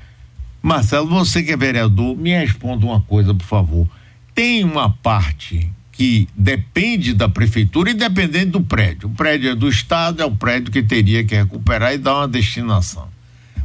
Marcelo, 0.63 1.09
você 1.09 1.43
que 1.43 1.53
é 1.53 1.57
vereador, 1.57 2.17
me 2.17 2.31
responda 2.31 2.87
uma 2.87 3.01
coisa, 3.01 3.35
por 3.35 3.45
favor. 3.45 3.89
Tem 4.35 4.63
uma 4.63 4.91
parte 4.91 5.71
que 5.93 6.29
depende 6.35 7.13
da 7.13 7.29
prefeitura, 7.29 7.91
independente 7.91 8.47
do 8.47 8.61
prédio. 8.61 9.09
O 9.09 9.13
prédio 9.13 9.51
é 9.51 9.55
do 9.55 9.69
Estado, 9.69 10.23
é 10.23 10.25
o 10.25 10.35
prédio 10.35 10.73
que 10.73 10.83
teria 10.83 11.25
que 11.25 11.35
recuperar 11.35 11.93
e 11.93 11.99
dar 11.99 12.17
uma 12.17 12.29
destinação. 12.29 13.09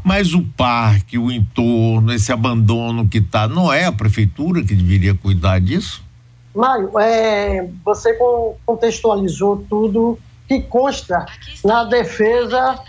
Mas 0.03 0.33
o 0.33 0.43
parque, 0.43 1.17
o 1.17 1.31
entorno, 1.31 2.13
esse 2.13 2.31
abandono 2.31 3.07
que 3.07 3.17
está, 3.17 3.47
não 3.47 3.73
é 3.73 3.85
a 3.85 3.91
prefeitura 3.91 4.61
que 4.63 4.75
deveria 4.75 5.15
cuidar 5.15 5.59
disso? 5.59 6.03
Mário, 6.53 6.97
é, 6.99 7.67
você 7.83 8.13
contextualizou 8.65 9.65
tudo 9.69 10.19
que 10.47 10.61
consta 10.61 11.25
na 11.63 11.83
defesa 11.83 12.79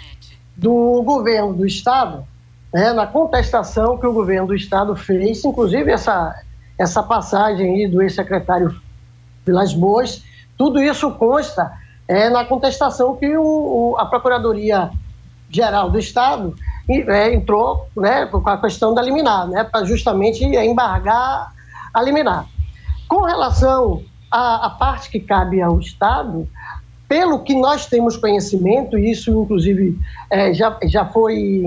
do 0.57 1.03
governo 1.03 1.55
do 1.55 1.67
Estado, 1.67 2.25
né, 2.73 2.93
na 2.93 3.07
contestação 3.07 3.99
que 3.99 4.07
o 4.07 4.13
governo 4.13 4.49
do 4.49 4.55
Estado 4.55 4.95
fez, 4.95 5.45
inclusive 5.45 5.91
essa, 5.91 6.35
essa 6.79 7.03
passagem 7.03 7.75
aí 7.75 7.89
do 7.89 8.03
ex-secretário 8.03 8.75
Vilas 9.47 9.73
Boas, 9.73 10.25
tudo 10.59 10.83
isso 10.83 11.11
consta 11.13 11.73
é, 12.09 12.29
na 12.29 12.45
contestação 12.45 13.17
que 13.17 13.37
o, 13.37 13.43
o, 13.43 13.97
a 13.99 14.07
Procuradoria-Geral 14.07 15.91
do 15.91 15.99
Estado 15.99 16.55
é, 16.89 17.33
entrou 17.33 17.89
né, 17.97 18.27
com 18.27 18.39
a 18.49 18.61
questão 18.61 18.93
da 18.93 19.01
liminar, 19.01 19.47
né, 19.49 19.65
para 19.65 19.85
justamente 19.85 20.45
embargar 20.45 21.53
a 21.95 22.03
liminar. 22.03 22.47
Com 23.09 23.23
relação 23.23 24.03
à, 24.31 24.67
à 24.67 24.71
parte 24.71 25.11
que 25.11 25.21
cabe 25.21 25.63
ao 25.63 25.79
Estado, 25.79 26.49
pelo 27.09 27.41
que 27.41 27.55
nós 27.55 27.87
temos 27.87 28.17
conhecimento, 28.17 28.99
e 28.99 29.11
isso 29.11 29.43
inclusive 29.43 29.99
é, 30.31 30.53
já, 30.53 30.77
já 30.85 31.05
foi 31.07 31.63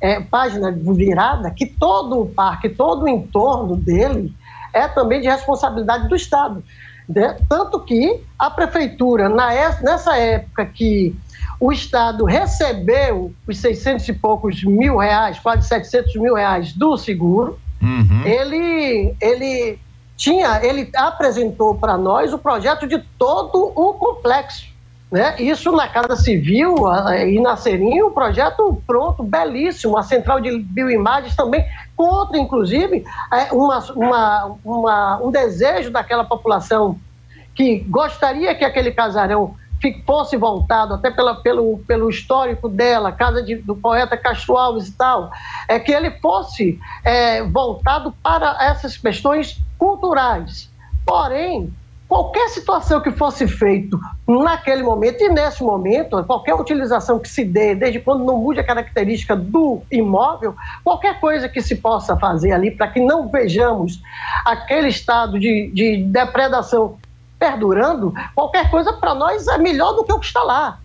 é, 0.00 0.20
página 0.20 0.70
virada, 0.70 1.50
que 1.50 1.66
todo 1.66 2.20
o 2.20 2.26
parque, 2.26 2.68
todo 2.68 3.04
o 3.04 3.08
entorno 3.08 3.76
dele 3.76 4.34
é 4.72 4.88
também 4.88 5.20
de 5.20 5.28
responsabilidade 5.28 6.08
do 6.08 6.16
Estado. 6.16 6.62
Né? 7.08 7.36
Tanto 7.48 7.80
que 7.80 8.20
a 8.38 8.50
prefeitura, 8.50 9.28
na, 9.28 9.48
nessa 9.82 10.16
época 10.16 10.64
que 10.66 11.14
o 11.60 11.72
Estado 11.72 12.24
recebeu 12.24 13.32
os 13.46 13.58
600 13.58 14.08
e 14.08 14.12
poucos 14.12 14.64
mil 14.64 14.98
reais, 14.98 15.38
quase 15.38 15.68
700 15.68 16.16
mil 16.16 16.34
reais 16.34 16.72
do 16.72 16.96
seguro, 16.96 17.58
uhum. 17.82 18.22
ele, 18.24 19.14
ele 19.20 19.78
tinha, 20.16 20.64
ele 20.64 20.90
apresentou 20.94 21.74
para 21.74 21.96
nós 21.96 22.32
o 22.32 22.38
projeto 22.38 22.86
de 22.86 22.98
todo 23.18 23.72
o 23.74 23.94
complexo. 23.94 24.73
Né? 25.14 25.36
Isso 25.40 25.70
na 25.70 25.86
Casa 25.86 26.16
Civil 26.16 26.74
e 27.28 27.38
na 27.38 27.56
Serinho, 27.56 28.08
um 28.08 28.12
projeto 28.12 28.82
pronto, 28.84 29.22
belíssimo, 29.22 29.96
a 29.96 30.02
central 30.02 30.40
de 30.40 30.58
bioimagens 30.58 31.36
também, 31.36 31.64
contra, 31.96 32.36
inclusive, 32.36 33.04
é, 33.32 33.52
uma, 33.52 33.78
uma, 33.92 34.56
uma, 34.64 35.20
um 35.22 35.30
desejo 35.30 35.92
daquela 35.92 36.24
população 36.24 36.98
que 37.54 37.78
gostaria 37.88 38.56
que 38.56 38.64
aquele 38.64 38.90
casarão 38.90 39.54
fosse 40.04 40.36
voltado, 40.36 40.94
até 40.94 41.12
pela, 41.12 41.36
pelo, 41.36 41.78
pelo 41.86 42.10
histórico 42.10 42.68
dela, 42.68 43.12
casa 43.12 43.40
de, 43.40 43.54
do 43.54 43.76
poeta 43.76 44.16
Castro 44.16 44.56
Alves 44.56 44.88
e 44.88 44.92
tal, 44.96 45.30
é 45.68 45.78
que 45.78 45.92
ele 45.92 46.10
fosse 46.10 46.80
é, 47.04 47.40
voltado 47.44 48.12
para 48.20 48.56
essas 48.64 48.96
questões 48.96 49.60
culturais. 49.78 50.68
Porém, 51.06 51.72
qualquer 52.08 52.48
situação 52.48 53.00
que 53.00 53.10
fosse 53.10 53.46
feito 53.48 53.98
naquele 54.26 54.82
momento 54.82 55.22
e 55.22 55.28
nesse 55.28 55.62
momento, 55.62 56.22
qualquer 56.24 56.54
utilização 56.54 57.18
que 57.18 57.28
se 57.28 57.44
dê, 57.44 57.74
desde 57.74 57.98
quando 58.00 58.24
não 58.24 58.38
mude 58.38 58.60
a 58.60 58.64
característica 58.64 59.34
do 59.34 59.82
imóvel, 59.90 60.54
qualquer 60.82 61.18
coisa 61.20 61.48
que 61.48 61.60
se 61.62 61.76
possa 61.76 62.16
fazer 62.16 62.52
ali 62.52 62.70
para 62.70 62.88
que 62.88 63.00
não 63.00 63.28
vejamos 63.28 64.00
aquele 64.44 64.88
estado 64.88 65.38
de, 65.38 65.70
de 65.72 66.04
depredação 66.04 66.98
perdurando, 67.38 68.14
qualquer 68.34 68.70
coisa 68.70 68.92
para 68.92 69.14
nós 69.14 69.46
é 69.48 69.58
melhor 69.58 69.94
do 69.94 70.04
que 70.04 70.12
o 70.12 70.18
que 70.18 70.26
está 70.26 70.42
lá. 70.42 70.78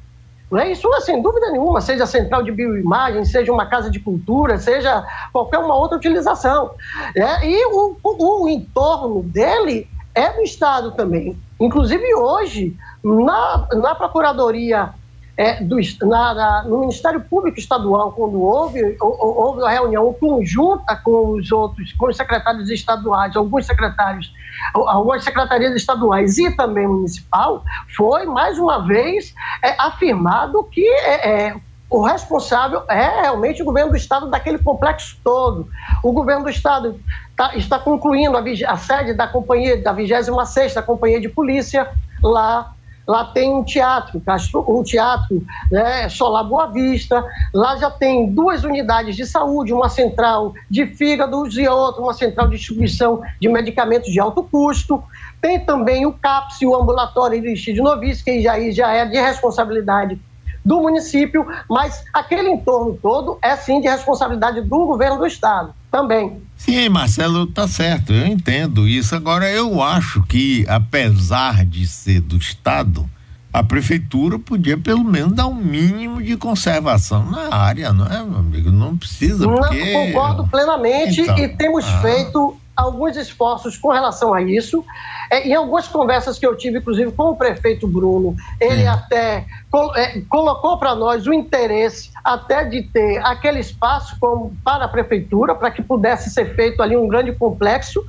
É 0.57 0.71
isso, 0.71 0.91
é 0.95 1.01
sem 1.01 1.21
dúvida 1.21 1.51
nenhuma, 1.51 1.79
seja 1.79 2.07
central 2.07 2.41
de 2.41 2.51
bioimagem, 2.51 3.23
seja 3.23 3.53
uma 3.53 3.67
casa 3.67 3.91
de 3.91 3.99
cultura, 3.99 4.57
seja 4.57 5.05
qualquer 5.31 5.59
uma 5.59 5.75
outra 5.75 5.95
utilização. 5.95 6.71
É, 7.15 7.47
e 7.47 7.65
o, 7.67 7.95
o, 8.01 8.43
o 8.45 8.49
entorno 8.49 9.21
dele 9.21 9.87
é 10.15 10.33
do 10.33 10.41
Estado 10.41 10.91
também. 10.91 11.37
Inclusive 11.59 12.15
hoje, 12.15 12.75
na, 13.03 13.67
na 13.73 13.95
Procuradoria 13.95 14.93
é, 15.39 15.63
do, 15.63 15.77
na, 16.01 16.33
na, 16.33 16.63
no 16.65 16.81
Ministério 16.81 17.21
Público 17.21 17.57
Estadual, 17.57 18.11
quando 18.11 18.41
houve, 18.41 18.97
houve 18.99 19.63
a 19.63 19.69
reunião 19.69 20.11
conjunta 20.13 20.97
com 20.97 21.31
os 21.31 21.49
outros, 21.49 21.93
com 21.93 22.07
os 22.07 22.17
secretários 22.17 22.69
estaduais, 22.69 23.35
alguns 23.37 23.65
secretários, 23.65 24.33
algumas 24.73 25.23
secretarias 25.23 25.73
estaduais 25.75 26.37
e 26.37 26.53
também 26.57 26.85
municipal, 26.85 27.63
foi 27.95 28.25
mais 28.25 28.59
uma 28.59 28.85
vez 28.85 29.33
é, 29.63 29.81
afirmado 29.81 30.61
que 30.65 30.85
é, 30.85 31.47
é 31.47 31.55
o 31.89 32.03
responsável 32.03 32.83
é 32.87 33.21
realmente 33.21 33.61
o 33.61 33.65
governo 33.65 33.91
do 33.91 33.97
estado 33.97 34.29
daquele 34.29 34.59
complexo 34.59 35.17
todo. 35.23 35.67
O 36.03 36.11
governo 36.11 36.43
do 36.43 36.49
estado 36.49 36.99
tá, 37.35 37.55
está 37.55 37.79
concluindo 37.79 38.37
a, 38.37 38.43
a, 38.67 38.77
sede 38.77 39.13
da 39.13 39.27
companhia 39.27 39.81
da 39.81 39.91
26 39.91 40.75
Companhia 40.85 41.19
de 41.19 41.29
Polícia 41.29 41.89
lá 42.21 42.73
Lá 43.09 43.25
tem 43.25 43.51
um 43.51 43.63
teatro, 43.63 44.21
um 44.67 44.83
teatro 44.83 45.43
né, 45.71 46.07
Solar 46.09 46.43
Boa 46.43 46.67
Vista. 46.67 47.25
Lá 47.51 47.75
já 47.75 47.89
tem 47.89 48.31
duas 48.31 48.63
unidades 48.63 49.15
de 49.15 49.25
saúde, 49.25 49.73
uma 49.73 49.89
central 49.89 50.53
de 50.69 50.85
fígados 50.85 51.57
e 51.57 51.67
outra, 51.67 52.03
uma 52.03 52.13
central 52.13 52.47
de 52.47 52.57
distribuição 52.57 53.19
de 53.41 53.49
medicamentos 53.49 54.13
de 54.13 54.19
alto 54.19 54.43
custo. 54.43 55.03
Tem 55.41 55.59
também 55.59 56.05
o 56.05 56.13
CAPS, 56.13 56.61
o 56.61 56.75
ambulatório 56.75 57.41
de 57.41 57.81
Novice, 57.81 58.23
que 58.23 58.43
já, 58.43 58.59
já 58.69 58.91
é 58.93 59.07
de 59.07 59.19
responsabilidade 59.19 60.21
do 60.63 60.81
município, 60.81 61.45
mas 61.69 62.03
aquele 62.13 62.49
entorno 62.49 62.97
todo 63.01 63.37
é 63.41 63.55
sim 63.55 63.81
de 63.81 63.87
responsabilidade 63.87 64.61
do 64.61 64.85
governo 64.85 65.17
do 65.17 65.25
estado 65.25 65.73
também. 65.91 66.41
Sim, 66.55 66.89
Marcelo, 66.89 67.47
tá 67.47 67.67
certo, 67.67 68.13
eu 68.13 68.27
entendo 68.27 68.87
isso. 68.87 69.15
Agora, 69.15 69.49
eu 69.49 69.81
acho 69.81 70.21
que, 70.23 70.65
apesar 70.67 71.65
de 71.65 71.87
ser 71.87 72.21
do 72.21 72.37
Estado, 72.37 73.09
a 73.51 73.63
prefeitura 73.63 74.37
podia 74.37 74.77
pelo 74.77 75.03
menos 75.03 75.33
dar 75.33 75.47
um 75.47 75.55
mínimo 75.55 76.21
de 76.21 76.37
conservação 76.37 77.25
na 77.25 77.55
área, 77.55 77.91
não 77.91 78.05
é, 78.05 78.23
meu 78.23 78.37
amigo? 78.37 78.71
Não 78.71 78.95
precisa. 78.95 79.47
Não, 79.47 79.55
porque... 79.55 79.93
concordo 79.93 80.47
plenamente 80.47 81.21
então, 81.21 81.37
e 81.37 81.47
temos 81.49 81.85
ah. 81.85 82.01
feito 82.01 82.55
alguns 82.79 83.17
esforços 83.17 83.77
com 83.77 83.89
relação 83.89 84.33
a 84.33 84.41
isso. 84.41 84.83
É, 85.31 85.47
em 85.47 85.53
algumas 85.53 85.87
conversas 85.87 86.39
que 86.39 86.45
eu 86.45 86.55
tive, 86.55 86.79
inclusive 86.79 87.11
com 87.11 87.29
o 87.29 87.35
prefeito 87.35 87.87
Bruno, 87.87 88.35
ele 88.59 88.83
hum. 88.83 88.91
até 88.91 89.45
col 89.69 89.95
é, 89.95 90.21
colocou 90.27 90.77
para 90.77 90.95
nós 90.95 91.27
o 91.27 91.33
interesse 91.33 92.09
até 92.23 92.63
de 92.63 92.81
ter 92.83 93.19
aquele 93.23 93.59
espaço 93.59 94.17
como, 94.19 94.55
para 94.63 94.85
a 94.85 94.87
prefeitura, 94.87 95.53
para 95.53 95.69
que 95.69 95.83
pudesse 95.83 96.29
ser 96.29 96.55
feito 96.55 96.81
ali 96.81 96.97
um 96.97 97.07
grande 97.07 97.31
complexo 97.33 98.03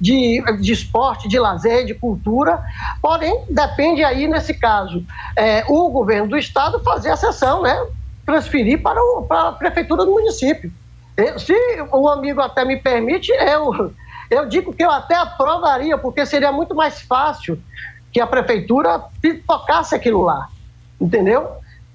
de, 0.00 0.42
de 0.60 0.72
esporte, 0.72 1.28
de 1.28 1.38
lazer, 1.38 1.86
de 1.86 1.94
cultura. 1.94 2.62
Porém, 3.00 3.44
depende 3.48 4.04
aí, 4.04 4.26
nesse 4.26 4.52
caso, 4.52 5.04
é, 5.34 5.64
o 5.68 5.88
governo 5.88 6.28
do 6.28 6.36
estado 6.36 6.80
fazer 6.80 7.10
a 7.10 7.16
sessão, 7.16 7.62
né? 7.62 7.86
transferir 8.26 8.82
para, 8.82 9.00
o, 9.00 9.22
para 9.22 9.48
a 9.48 9.52
prefeitura 9.52 10.04
do 10.04 10.10
município. 10.10 10.70
Se 11.38 11.54
o 11.92 12.08
amigo 12.08 12.42
até 12.42 12.64
me 12.64 12.76
permite, 12.76 13.32
eu 13.32 13.92
eu 14.30 14.46
digo 14.46 14.72
que 14.72 14.84
eu 14.84 14.90
até 14.90 15.14
aprovaria, 15.14 15.96
porque 15.98 16.24
seria 16.26 16.52
muito 16.52 16.74
mais 16.74 17.00
fácil 17.00 17.60
que 18.12 18.20
a 18.20 18.26
prefeitura 18.26 19.02
tocasse 19.46 19.94
aquilo 19.94 20.22
lá, 20.22 20.48
entendeu? 21.00 21.48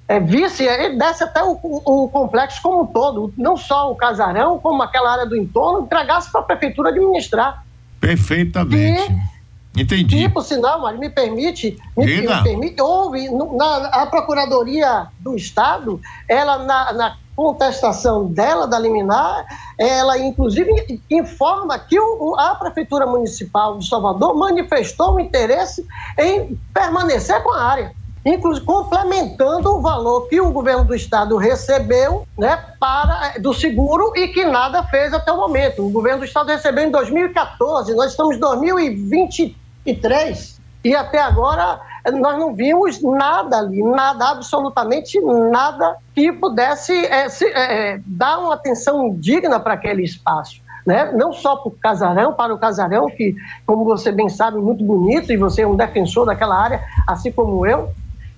É, 0.08 0.20
visse, 0.20 0.64
ele 0.64 0.98
desse 0.98 1.24
até 1.24 1.42
o, 1.42 1.58
o, 1.64 2.10
complexo 2.10 2.62
como 2.62 2.84
um 2.84 2.86
todo, 2.86 3.34
não 3.38 3.56
só 3.56 3.92
o 3.92 3.96
casarão, 3.96 4.60
como 4.60 4.84
aquela 4.84 5.14
área 5.14 5.26
do 5.26 5.38
entorno, 5.38 5.86
entregasse 5.86 6.30
para 6.30 6.42
a 6.42 6.44
prefeitura 6.44 6.90
administrar. 6.90 7.64
Perfeitamente. 8.00 9.10
E, 9.10 9.82
Entendi. 9.82 10.26
E, 10.26 10.30
por 10.30 10.44
sinal, 10.44 10.82
Mário, 10.82 11.00
me 11.00 11.10
permite, 11.10 11.78
me, 11.96 12.06
me 12.06 12.44
permite, 12.44 12.82
houve 12.82 13.30
na, 13.56 13.88
a 13.88 14.06
Procuradoria 14.06 15.08
do 15.20 15.36
Estado, 15.36 16.02
ela 16.28 16.58
na, 16.60 16.92
na 16.92 17.18
contestação 17.42 18.28
dela 18.28 18.68
da 18.68 18.78
liminar, 18.78 19.48
ela 19.78 20.18
inclusive 20.20 21.02
informa 21.10 21.80
que 21.80 22.00
o, 22.00 22.36
a 22.38 22.54
Prefeitura 22.54 23.08
Municipal 23.08 23.80
de 23.80 23.88
Salvador 23.88 24.36
manifestou 24.36 25.16
o 25.16 25.20
interesse 25.20 25.84
em 26.20 26.56
permanecer 26.72 27.42
com 27.42 27.52
a 27.52 27.64
área, 27.64 27.92
inclusive 28.24 28.64
complementando 28.64 29.76
o 29.76 29.82
valor 29.82 30.28
que 30.28 30.40
o 30.40 30.52
governo 30.52 30.86
do 30.86 30.94
estado 30.94 31.36
recebeu 31.36 32.28
né, 32.38 32.64
para, 32.80 33.40
do 33.40 33.56
seguro 33.56 34.14
e 34.16 34.28
que 34.28 34.46
nada 34.46 34.84
fez 34.84 35.12
até 35.12 35.32
o 35.32 35.38
momento. 35.38 35.84
O 35.84 35.90
governo 35.90 36.20
do 36.20 36.26
estado 36.26 36.50
recebeu 36.50 36.86
em 36.86 36.92
2014, 36.92 37.96
nós 37.96 38.12
estamos 38.12 38.36
em 38.36 38.40
2023 38.40 40.62
e 40.84 40.96
até 40.96 41.20
agora 41.20 41.80
nós 42.10 42.38
não 42.38 42.56
vimos 42.56 43.02
nada 43.02 43.58
ali, 43.60 43.84
nada, 43.84 44.30
absolutamente 44.30 45.20
nada 45.22 45.98
que 46.16 46.32
pudesse 46.32 46.94
é, 47.06 47.30
se, 47.30 47.46
é, 47.46 48.00
dar 48.06 48.40
uma 48.40 48.56
atenção 48.56 49.16
digna 49.16 49.60
para 49.60 49.74
aquele 49.74 50.04
espaço. 50.04 50.62
Né? 50.86 51.12
Não 51.12 51.32
só 51.32 51.58
para 51.58 51.68
o 51.68 51.72
casarão, 51.72 52.34
para 52.34 52.54
o 52.54 52.58
casarão, 52.58 53.08
que, 53.08 53.36
como 53.68 53.86
você 53.86 54.12
bem 54.12 54.30
sabe, 54.30 54.58
é 54.58 54.62
muito 54.62 54.84
bonito, 54.84 55.32
e 55.32 55.38
você 55.38 55.62
é 55.62 55.68
um 55.68 55.76
defensor 55.76 56.26
daquela 56.26 56.56
área, 56.56 56.82
assim 57.08 57.32
como 57.32 57.66
eu, 57.66 57.92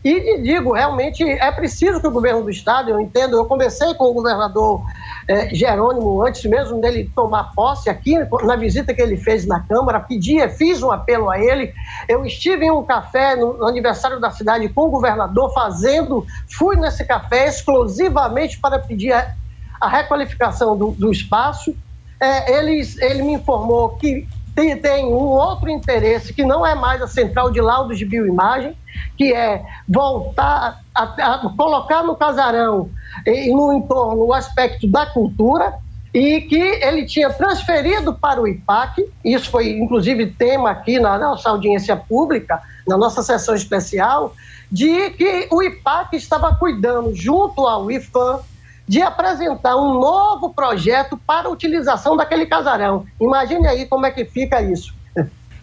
e 0.03 0.41
digo, 0.41 0.73
realmente 0.73 1.23
é 1.23 1.49
preciso 1.51 2.01
que 2.01 2.07
o 2.07 2.11
governo 2.11 2.43
do 2.43 2.49
estado, 2.49 2.89
eu 2.89 2.99
entendo, 2.99 3.37
eu 3.37 3.45
conversei 3.45 3.93
com 3.93 4.05
o 4.05 4.13
governador 4.13 4.83
eh, 5.29 5.55
Jerônimo 5.55 6.21
antes 6.21 6.43
mesmo 6.43 6.81
dele 6.81 7.09
tomar 7.15 7.51
posse 7.55 7.89
aqui, 7.89 8.15
na 8.43 8.57
visita 8.57 8.93
que 8.93 9.01
ele 9.01 9.15
fez 9.15 9.45
na 9.45 9.61
Câmara, 9.61 10.01
pedi, 10.01 10.45
fiz 10.49 10.83
um 10.83 10.91
apelo 10.91 11.29
a 11.29 11.39
ele. 11.39 11.73
Eu 12.09 12.25
estive 12.25 12.65
em 12.65 12.71
um 12.71 12.83
café 12.83 13.37
no, 13.37 13.53
no 13.53 13.65
aniversário 13.65 14.19
da 14.19 14.29
cidade 14.29 14.67
com 14.67 14.87
o 14.87 14.89
governador, 14.89 15.53
fazendo, 15.53 16.25
fui 16.51 16.75
nesse 16.75 17.05
café 17.05 17.47
exclusivamente 17.47 18.59
para 18.59 18.79
pedir 18.79 19.13
a, 19.13 19.33
a 19.79 19.87
requalificação 19.87 20.77
do, 20.77 20.91
do 20.91 21.11
espaço. 21.11 21.73
É, 22.19 22.57
ele, 22.57 22.81
ele 22.99 23.23
me 23.23 23.33
informou 23.33 23.89
que 23.89 24.27
tem, 24.55 24.77
tem 24.77 25.05
um 25.05 25.13
outro 25.13 25.69
interesse 25.69 26.33
que 26.33 26.43
não 26.43 26.65
é 26.65 26.75
mais 26.75 27.01
a 27.01 27.07
central 27.07 27.51
de 27.51 27.59
laudos 27.59 27.97
de 27.97 28.05
bioimagem, 28.05 28.77
que 29.17 29.33
é 29.33 29.63
voltar 29.87 30.81
a, 30.93 31.03
a 31.03 31.49
colocar 31.57 32.03
no 32.03 32.15
casarão 32.15 32.89
e 33.25 33.53
no 33.53 33.73
entorno 33.73 34.25
o 34.25 34.33
aspecto 34.33 34.87
da 34.87 35.05
cultura 35.05 35.73
e 36.13 36.41
que 36.41 36.55
ele 36.55 37.05
tinha 37.05 37.31
transferido 37.31 38.13
para 38.13 38.39
o 38.39 38.47
IPAC, 38.47 39.03
isso 39.25 39.49
foi 39.49 39.71
inclusive 39.71 40.27
tema 40.27 40.69
aqui 40.69 40.99
na 40.99 41.17
nossa 41.17 41.49
audiência 41.49 41.95
pública, 41.95 42.61
na 42.87 42.95
nossa 42.95 43.23
sessão 43.23 43.55
especial, 43.55 44.35
de 44.71 45.09
que 45.11 45.47
o 45.51 45.63
IPAC 45.63 46.15
estava 46.15 46.55
cuidando 46.55 47.15
junto 47.15 47.65
ao 47.65 47.89
IFAM 47.89 48.39
de 48.87 49.01
apresentar 49.01 49.75
um 49.75 49.99
novo 49.99 50.53
projeto 50.53 51.17
para 51.17 51.47
a 51.47 51.51
utilização 51.51 52.17
daquele 52.17 52.45
casarão. 52.45 53.05
Imagine 53.19 53.67
aí 53.67 53.85
como 53.85 54.05
é 54.05 54.11
que 54.11 54.25
fica 54.25 54.61
isso. 54.61 54.93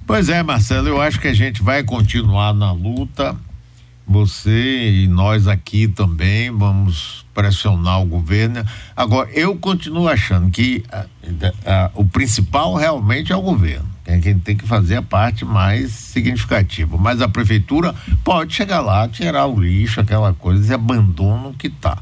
Pois 0.06 0.28
é, 0.28 0.42
Marcelo, 0.42 0.88
eu 0.88 1.00
acho 1.00 1.20
que 1.20 1.28
a 1.28 1.34
gente 1.34 1.62
vai 1.62 1.84
continuar 1.84 2.52
na 2.52 2.72
luta. 2.72 3.36
Você 4.06 4.90
e 4.90 5.06
nós 5.06 5.46
aqui 5.46 5.86
também 5.86 6.50
vamos 6.50 7.24
pressionar 7.32 8.02
o 8.02 8.06
governo. 8.06 8.64
Agora, 8.96 9.30
eu 9.30 9.56
continuo 9.56 10.08
achando 10.08 10.50
que 10.50 10.82
a, 10.90 11.06
a, 11.64 11.90
o 11.94 12.04
principal 12.04 12.74
realmente 12.74 13.32
é 13.32 13.36
o 13.36 13.40
governo. 13.40 13.88
É 14.04 14.18
quem 14.18 14.36
tem 14.36 14.56
que 14.56 14.66
fazer 14.66 14.96
a 14.96 15.02
parte 15.02 15.44
mais 15.44 15.92
significativa. 15.92 16.96
Mas 16.96 17.22
a 17.22 17.28
prefeitura 17.28 17.94
pode 18.24 18.52
chegar 18.52 18.80
lá, 18.80 19.06
tirar 19.06 19.46
o 19.46 19.60
lixo, 19.60 20.00
aquela 20.00 20.34
coisa, 20.34 20.72
e 20.72 20.74
abandona 20.74 21.48
o 21.48 21.54
que 21.54 21.68
está. 21.68 21.98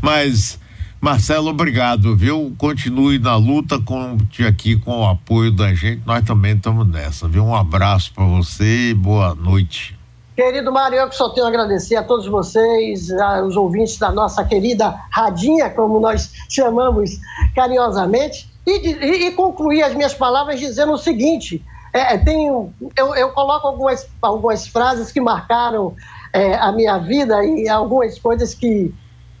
Mas 0.00 0.58
Marcelo, 1.02 1.50
obrigado, 1.50 2.16
viu? 2.16 2.54
Continue 2.56 3.18
na 3.18 3.34
luta 3.34 3.76
com 3.84 4.16
aqui 4.48 4.78
com 4.78 5.00
o 5.00 5.04
apoio 5.04 5.50
da 5.50 5.74
gente. 5.74 6.00
Nós 6.06 6.24
também 6.24 6.54
estamos 6.54 6.86
nessa, 6.86 7.26
viu? 7.26 7.42
Um 7.44 7.56
abraço 7.56 8.14
para 8.14 8.24
você 8.24 8.90
e 8.90 8.94
boa 8.94 9.34
noite. 9.34 9.98
Querido 10.36 10.70
Mário, 10.70 11.00
eu 11.00 11.10
só 11.10 11.30
tenho 11.30 11.46
a 11.46 11.48
agradecer 11.48 11.96
a 11.96 12.04
todos 12.04 12.28
vocês, 12.28 13.08
os 13.44 13.56
ouvintes 13.56 13.98
da 13.98 14.12
nossa 14.12 14.44
querida 14.44 14.94
Radinha, 15.10 15.70
como 15.70 15.98
nós 15.98 16.32
chamamos 16.48 17.18
carinhosamente, 17.52 18.48
e, 18.64 18.70
e, 18.70 19.26
e 19.26 19.32
concluir 19.32 19.82
as 19.82 19.96
minhas 19.96 20.14
palavras 20.14 20.60
dizendo 20.60 20.92
o 20.92 20.98
seguinte: 20.98 21.60
é, 21.92 22.16
tenho, 22.16 22.72
eu, 22.96 23.12
eu, 23.16 23.30
coloco 23.30 23.66
algumas, 23.66 24.08
algumas 24.22 24.68
frases 24.68 25.10
que 25.10 25.20
marcaram 25.20 25.96
é, 26.32 26.54
a 26.54 26.70
minha 26.70 26.96
vida 26.98 27.44
e 27.44 27.68
algumas 27.68 28.20
coisas 28.20 28.54
que 28.54 28.94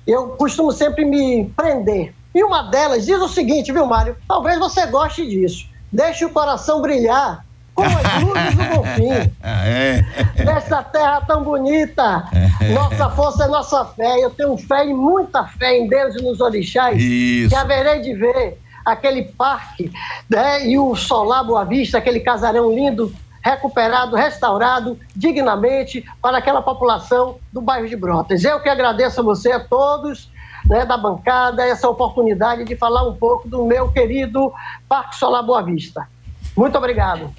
eu 0.06 0.28
costumo 0.30 0.72
sempre 0.72 1.04
me 1.04 1.50
prender. 1.56 2.14
E 2.34 2.42
uma 2.42 2.62
delas 2.62 3.04
diz 3.04 3.20
o 3.20 3.28
seguinte, 3.28 3.72
viu, 3.72 3.86
Mário? 3.86 4.16
Talvez 4.26 4.58
você 4.58 4.86
goste 4.86 5.26
disso. 5.28 5.66
Deixe 5.92 6.24
o 6.24 6.30
coração 6.30 6.80
brilhar 6.80 7.44
como 7.74 7.88
as 7.88 8.22
luzes 8.22 8.54
do 8.54 8.76
Bonfim. 8.76 9.32
É. 9.44 10.04
Nessa 10.44 10.82
terra 10.82 11.20
tão 11.26 11.42
bonita. 11.42 12.24
Nossa 12.72 13.10
força 13.10 13.44
é 13.44 13.48
nossa 13.48 13.84
fé. 13.84 14.18
Eu 14.20 14.30
tenho 14.30 14.56
fé 14.56 14.86
e 14.86 14.94
muita 14.94 15.44
fé 15.44 15.78
em 15.78 15.88
Deus 15.88 16.14
e 16.16 16.22
nos 16.22 16.40
orixás. 16.40 17.00
Isso. 17.00 17.48
Que 17.48 17.54
haverei 17.54 18.00
de 18.00 18.14
ver 18.14 18.58
aquele 18.84 19.22
parque 19.22 19.90
né, 20.28 20.66
e 20.66 20.78
o 20.78 20.94
solar 20.94 21.44
Boa 21.44 21.64
Vista, 21.64 21.98
aquele 21.98 22.20
casarão 22.20 22.72
lindo 22.72 23.12
recuperado, 23.42 24.16
restaurado 24.16 24.98
dignamente 25.14 26.04
para 26.20 26.38
aquela 26.38 26.62
população 26.62 27.38
do 27.52 27.60
bairro 27.60 27.88
de 27.88 27.96
Brotas. 27.96 28.44
Eu 28.44 28.60
que 28.60 28.68
agradeço 28.68 29.20
a 29.20 29.24
você, 29.24 29.52
a 29.52 29.60
todos 29.60 30.30
né, 30.64 30.86
da 30.86 30.96
bancada, 30.96 31.64
essa 31.64 31.88
oportunidade 31.88 32.64
de 32.64 32.76
falar 32.76 33.06
um 33.08 33.14
pouco 33.14 33.48
do 33.48 33.64
meu 33.64 33.90
querido 33.90 34.52
Parque 34.88 35.16
Solar 35.16 35.42
Boa 35.42 35.62
Vista. 35.62 36.08
Muito 36.56 36.76
obrigado. 36.78 37.30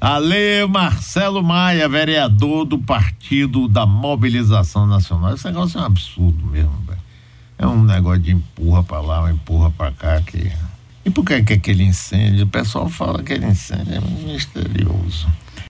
Ale 0.00 0.66
Marcelo 0.68 1.42
Maia, 1.42 1.88
vereador 1.88 2.64
do 2.64 2.78
Partido 2.78 3.66
da 3.66 3.86
Mobilização 3.86 4.86
Nacional. 4.86 5.34
Esse 5.34 5.46
negócio 5.46 5.78
é 5.78 5.82
um 5.82 5.86
absurdo 5.86 6.46
mesmo, 6.46 6.78
velho. 6.86 7.00
É 7.58 7.66
um 7.66 7.82
negócio 7.82 8.20
de 8.20 8.32
empurra 8.32 8.82
para 8.82 9.00
lá, 9.00 9.30
empurra 9.30 9.70
para 9.70 9.92
cá 9.92 10.20
que 10.20 10.52
e 11.04 11.10
por 11.10 11.24
que, 11.24 11.42
que 11.42 11.52
aquele 11.54 11.84
incêndio? 11.84 12.44
O 12.44 12.48
pessoal 12.48 12.88
fala 12.88 13.22
que 13.22 13.32
aquele 13.32 13.50
incêndio 13.50 13.94
é 13.94 14.00
misterioso. 14.00 15.28